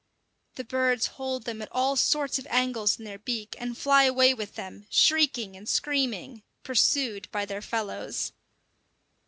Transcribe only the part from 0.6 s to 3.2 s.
birds hold them at all sorts of angles in their